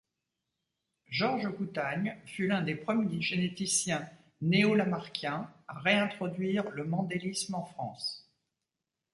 [1.11, 4.09] Georges Coutagne fut l'un des premiers généticiens
[4.41, 8.27] néolamarckiens à réintroduire le mendélisme en France.